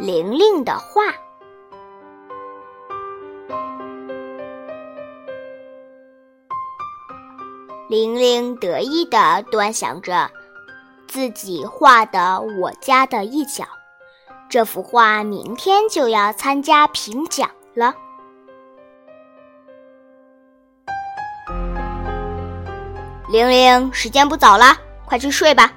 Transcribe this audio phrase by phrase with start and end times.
[0.00, 1.02] 玲玲的画。
[7.86, 10.30] 玲玲得意地端详着
[11.06, 13.64] 自己画的我家的一角，
[14.48, 17.94] 这幅画明天就要参加评奖了。
[23.28, 25.70] 玲玲，时间不早了，快去睡吧。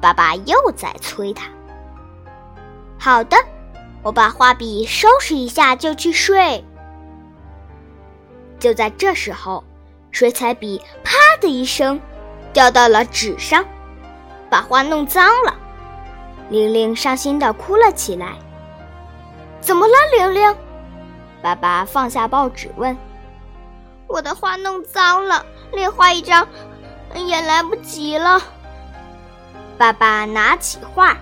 [0.00, 1.57] 爸爸又在催她。
[2.98, 3.36] 好的，
[4.02, 6.64] 我把画笔收拾一下就去睡。
[8.58, 9.62] 就在这时候，
[10.10, 12.00] 水彩笔啪的一声
[12.52, 13.64] 掉到了纸上，
[14.50, 15.54] 把画弄脏了。
[16.50, 18.34] 玲玲伤心的哭了起来。
[19.60, 20.56] 怎么了，玲玲？
[21.40, 22.96] 爸爸放下报纸问。
[24.08, 26.48] 我的画弄脏了，另画一张
[27.14, 28.42] 也来不及了。
[29.76, 31.16] 爸爸拿起画。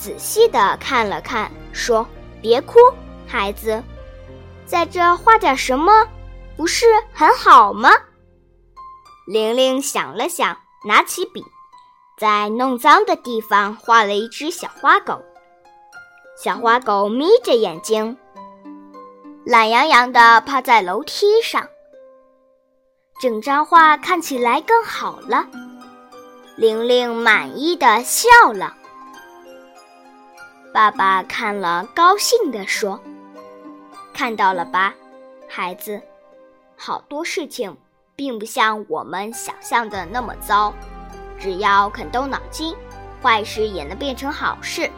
[0.00, 2.06] 仔细的看了看，说
[2.40, 2.78] ：“别哭，
[3.26, 3.82] 孩子，
[4.64, 6.08] 在这画点什么，
[6.56, 7.90] 不是很好吗？”
[9.28, 11.44] 玲玲想了想，拿起笔，
[12.18, 15.20] 在弄脏的地方画了一只小花狗。
[16.42, 18.16] 小花狗眯着眼睛，
[19.44, 21.68] 懒洋洋的趴在楼梯上。
[23.20, 25.46] 整张画看起来更好了。
[26.56, 28.78] 玲玲满意的笑了。
[30.72, 33.00] 爸爸看了，高兴地说
[34.14, 34.94] ：“看到了吧，
[35.48, 36.00] 孩子，
[36.76, 37.76] 好多事情
[38.14, 40.72] 并不像我们想象的那么糟，
[41.38, 42.74] 只要肯动脑筋，
[43.20, 44.88] 坏事也能变成好事。”